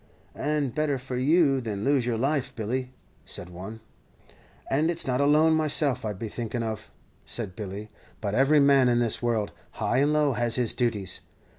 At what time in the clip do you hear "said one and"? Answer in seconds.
3.23-4.89